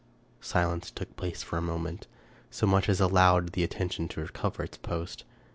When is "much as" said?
2.65-2.99